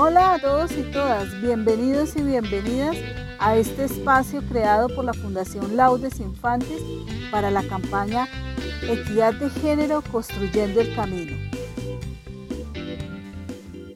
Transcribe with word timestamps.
Hola 0.00 0.34
a 0.34 0.38
todos 0.38 0.70
y 0.78 0.88
todas, 0.92 1.42
bienvenidos 1.42 2.14
y 2.14 2.22
bienvenidas 2.22 2.96
a 3.40 3.56
este 3.56 3.82
espacio 3.82 4.42
creado 4.48 4.86
por 4.94 5.04
la 5.04 5.12
Fundación 5.12 5.76
Laudes 5.76 6.20
Infantes 6.20 6.80
para 7.32 7.50
la 7.50 7.66
campaña 7.66 8.28
Equidad 8.88 9.34
de 9.34 9.50
Género 9.50 10.04
Construyendo 10.08 10.80
el 10.80 10.94
Camino. 10.94 11.36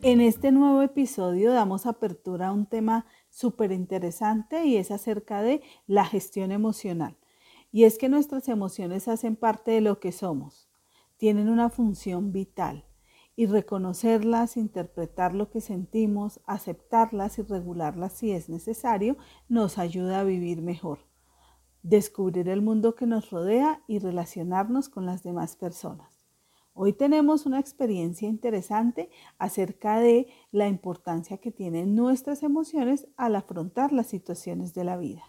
En 0.02 0.20
este 0.20 0.50
nuevo 0.50 0.82
episodio 0.82 1.52
damos 1.52 1.86
apertura 1.86 2.48
a 2.48 2.52
un 2.52 2.66
tema 2.66 3.06
súper 3.30 3.70
interesante 3.70 4.64
y 4.64 4.78
es 4.78 4.90
acerca 4.90 5.40
de 5.40 5.62
la 5.86 6.04
gestión 6.04 6.50
emocional. 6.50 7.16
Y 7.70 7.84
es 7.84 7.96
que 7.96 8.08
nuestras 8.08 8.48
emociones 8.48 9.06
hacen 9.06 9.36
parte 9.36 9.70
de 9.70 9.80
lo 9.80 10.00
que 10.00 10.10
somos, 10.10 10.68
tienen 11.16 11.48
una 11.48 11.70
función 11.70 12.32
vital 12.32 12.86
y 13.34 13.46
reconocerlas, 13.46 14.56
interpretar 14.56 15.34
lo 15.34 15.50
que 15.50 15.60
sentimos, 15.60 16.40
aceptarlas 16.46 17.38
y 17.38 17.42
regularlas 17.42 18.12
si 18.12 18.32
es 18.32 18.48
necesario, 18.48 19.16
nos 19.48 19.78
ayuda 19.78 20.20
a 20.20 20.24
vivir 20.24 20.62
mejor, 20.62 21.00
descubrir 21.82 22.48
el 22.48 22.62
mundo 22.62 22.94
que 22.94 23.06
nos 23.06 23.30
rodea 23.30 23.82
y 23.86 23.98
relacionarnos 23.98 24.88
con 24.88 25.06
las 25.06 25.22
demás 25.22 25.56
personas. 25.56 26.12
Hoy 26.74 26.94
tenemos 26.94 27.44
una 27.44 27.60
experiencia 27.60 28.28
interesante 28.28 29.10
acerca 29.38 29.98
de 29.98 30.28
la 30.52 30.68
importancia 30.68 31.36
que 31.36 31.52
tienen 31.52 31.94
nuestras 31.94 32.42
emociones 32.42 33.08
al 33.18 33.36
afrontar 33.36 33.92
las 33.92 34.06
situaciones 34.06 34.72
de 34.72 34.84
la 34.84 34.96
vida. 34.96 35.22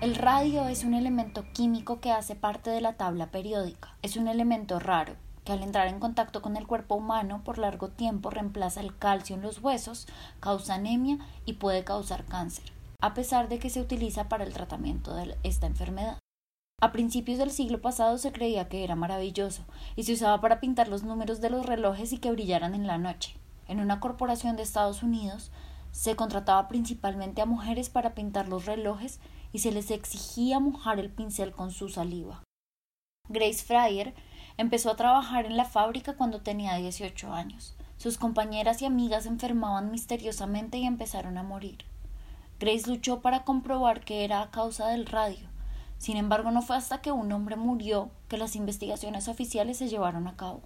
El 0.00 0.16
radio 0.16 0.66
es 0.68 0.84
un 0.84 0.94
elemento 0.94 1.44
químico 1.52 2.00
que 2.00 2.10
hace 2.10 2.34
parte 2.34 2.70
de 2.70 2.80
la 2.80 2.96
tabla 2.96 3.30
periódica. 3.30 3.96
Es 4.02 4.16
un 4.16 4.28
elemento 4.28 4.78
raro, 4.78 5.14
al 5.52 5.62
entrar 5.62 5.88
en 5.88 6.00
contacto 6.00 6.42
con 6.42 6.56
el 6.56 6.66
cuerpo 6.66 6.94
humano 6.94 7.42
por 7.44 7.58
largo 7.58 7.88
tiempo 7.88 8.30
reemplaza 8.30 8.80
el 8.80 8.96
calcio 8.96 9.36
en 9.36 9.42
los 9.42 9.60
huesos, 9.60 10.06
causa 10.40 10.74
anemia 10.74 11.18
y 11.44 11.54
puede 11.54 11.84
causar 11.84 12.24
cáncer, 12.24 12.72
a 13.00 13.14
pesar 13.14 13.48
de 13.48 13.58
que 13.58 13.70
se 13.70 13.80
utiliza 13.80 14.28
para 14.28 14.44
el 14.44 14.52
tratamiento 14.52 15.14
de 15.14 15.36
esta 15.42 15.66
enfermedad. 15.66 16.18
A 16.80 16.92
principios 16.92 17.38
del 17.38 17.50
siglo 17.50 17.80
pasado 17.80 18.18
se 18.18 18.30
creía 18.30 18.68
que 18.68 18.84
era 18.84 18.94
maravilloso 18.94 19.64
y 19.96 20.04
se 20.04 20.12
usaba 20.12 20.40
para 20.40 20.60
pintar 20.60 20.88
los 20.88 21.02
números 21.02 21.40
de 21.40 21.50
los 21.50 21.66
relojes 21.66 22.12
y 22.12 22.18
que 22.18 22.30
brillaran 22.30 22.74
en 22.74 22.86
la 22.86 22.98
noche. 22.98 23.36
En 23.66 23.80
una 23.80 23.98
corporación 23.98 24.56
de 24.56 24.62
Estados 24.62 25.02
Unidos 25.02 25.50
se 25.90 26.14
contrataba 26.14 26.68
principalmente 26.68 27.42
a 27.42 27.46
mujeres 27.46 27.90
para 27.90 28.14
pintar 28.14 28.48
los 28.48 28.66
relojes 28.66 29.18
y 29.52 29.58
se 29.58 29.72
les 29.72 29.90
exigía 29.90 30.60
mojar 30.60 31.00
el 31.00 31.10
pincel 31.10 31.52
con 31.52 31.72
su 31.72 31.88
saliva. 31.88 32.44
Grace 33.28 33.64
Fryer 33.64 34.14
Empezó 34.58 34.90
a 34.90 34.96
trabajar 34.96 35.46
en 35.46 35.56
la 35.56 35.64
fábrica 35.64 36.14
cuando 36.14 36.40
tenía 36.40 36.74
18 36.74 37.32
años. 37.32 37.76
Sus 37.96 38.18
compañeras 38.18 38.82
y 38.82 38.86
amigas 38.86 39.24
enfermaban 39.24 39.92
misteriosamente 39.92 40.78
y 40.78 40.84
empezaron 40.84 41.38
a 41.38 41.44
morir. 41.44 41.84
Grace 42.58 42.90
luchó 42.90 43.20
para 43.20 43.44
comprobar 43.44 44.04
que 44.04 44.24
era 44.24 44.42
a 44.42 44.50
causa 44.50 44.88
del 44.88 45.06
radio. 45.06 45.48
Sin 45.98 46.16
embargo, 46.16 46.50
no 46.50 46.60
fue 46.62 46.74
hasta 46.74 47.00
que 47.00 47.12
un 47.12 47.30
hombre 47.30 47.54
murió 47.54 48.10
que 48.26 48.36
las 48.36 48.56
investigaciones 48.56 49.28
oficiales 49.28 49.76
se 49.76 49.88
llevaron 49.88 50.26
a 50.26 50.34
cabo. 50.34 50.62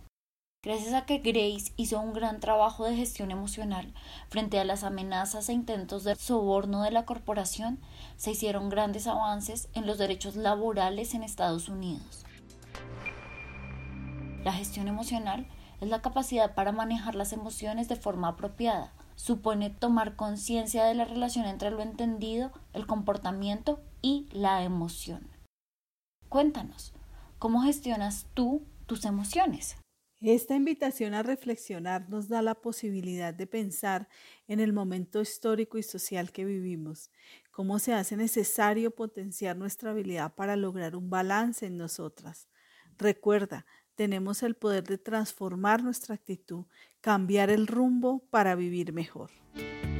Gracias 0.64 0.94
a 0.94 1.04
que 1.04 1.18
Grace 1.18 1.74
hizo 1.76 2.00
un 2.00 2.14
gran 2.14 2.40
trabajo 2.40 2.86
de 2.86 2.96
gestión 2.96 3.30
emocional 3.30 3.92
frente 4.30 4.58
a 4.58 4.64
las 4.64 4.84
amenazas 4.84 5.50
e 5.50 5.52
intentos 5.52 6.04
de 6.04 6.16
soborno 6.16 6.82
de 6.82 6.92
la 6.92 7.04
corporación, 7.04 7.78
se 8.16 8.30
hicieron 8.30 8.70
grandes 8.70 9.06
avances 9.06 9.68
en 9.74 9.86
los 9.86 9.98
derechos 9.98 10.34
laborales 10.34 11.12
en 11.12 11.24
Estados 11.24 11.68
Unidos. 11.68 12.24
La 14.44 14.52
gestión 14.52 14.88
emocional 14.88 15.46
es 15.80 15.88
la 15.88 16.02
capacidad 16.02 16.54
para 16.54 16.72
manejar 16.72 17.14
las 17.14 17.32
emociones 17.32 17.88
de 17.88 17.96
forma 17.96 18.28
apropiada. 18.28 18.92
Supone 19.14 19.70
tomar 19.70 20.16
conciencia 20.16 20.84
de 20.84 20.94
la 20.94 21.04
relación 21.04 21.46
entre 21.46 21.70
lo 21.70 21.80
entendido, 21.80 22.50
el 22.72 22.86
comportamiento 22.86 23.80
y 24.00 24.26
la 24.32 24.64
emoción. 24.64 25.28
Cuéntanos, 26.28 26.92
¿cómo 27.38 27.62
gestionas 27.62 28.26
tú 28.34 28.62
tus 28.86 29.04
emociones? 29.04 29.76
Esta 30.20 30.54
invitación 30.54 31.14
a 31.14 31.22
reflexionar 31.22 32.08
nos 32.08 32.28
da 32.28 32.42
la 32.42 32.54
posibilidad 32.54 33.34
de 33.34 33.46
pensar 33.46 34.08
en 34.46 34.60
el 34.60 34.72
momento 34.72 35.20
histórico 35.20 35.78
y 35.78 35.82
social 35.82 36.32
que 36.32 36.44
vivimos, 36.44 37.10
cómo 37.50 37.78
se 37.80 37.92
hace 37.92 38.16
necesario 38.16 38.92
potenciar 38.92 39.56
nuestra 39.56 39.90
habilidad 39.90 40.34
para 40.34 40.56
lograr 40.56 40.94
un 40.94 41.10
balance 41.10 41.66
en 41.66 41.76
nosotras. 41.76 42.48
Recuerda, 42.98 43.66
tenemos 43.94 44.42
el 44.42 44.54
poder 44.54 44.84
de 44.84 44.98
transformar 44.98 45.82
nuestra 45.82 46.14
actitud, 46.14 46.64
cambiar 47.00 47.50
el 47.50 47.66
rumbo 47.66 48.24
para 48.30 48.54
vivir 48.54 48.92
mejor. 48.92 49.30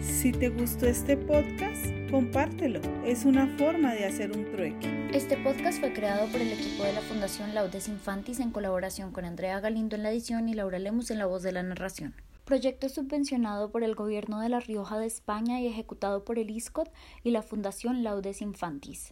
Si 0.01 0.33
te 0.33 0.51
gustó 0.51 0.87
este 0.87 1.17
podcast, 1.17 1.87
compártelo. 2.11 2.81
Es 3.05 3.25
una 3.25 3.47
forma 3.57 3.95
de 3.95 4.05
hacer 4.05 4.37
un 4.37 4.51
trueque. 4.51 5.09
Este 5.13 5.37
podcast 5.37 5.81
fue 5.81 5.93
creado 5.93 6.27
por 6.31 6.41
el 6.41 6.53
equipo 6.53 6.85
de 6.85 6.93
la 6.93 7.01
Fundación 7.01 7.55
Laudes 7.55 7.89
Infantis 7.89 8.41
en 8.41 8.51
colaboración 8.51 9.13
con 9.13 9.25
Andrea 9.25 9.61
Galindo 9.61 9.97
en 9.97 10.03
la 10.03 10.11
edición 10.11 10.49
y 10.49 10.55
Laura 10.55 10.79
Lemus 10.79 11.11
en 11.11 11.19
la 11.19 11.27
voz 11.27 11.43
de 11.43 11.53
la 11.53 11.63
narración. 11.63 12.15
Proyecto 12.45 12.89
subvencionado 12.89 13.71
por 13.71 13.83
el 13.83 13.95
Gobierno 13.95 14.41
de 14.41 14.49
La 14.49 14.61
Rioja 14.61 14.99
de 14.99 15.07
España 15.07 15.61
y 15.61 15.67
ejecutado 15.67 16.25
por 16.25 16.39
el 16.39 16.51
ISCOT 16.51 16.93
y 17.25 17.31
la 17.31 17.43
Fundación 17.43 18.05
Laudes 18.05 18.43
Infantis. 18.43 19.11